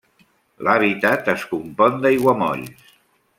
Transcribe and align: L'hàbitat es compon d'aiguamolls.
L'hàbitat 0.67 1.29
es 1.33 1.43
compon 1.51 2.01
d'aiguamolls. 2.07 2.91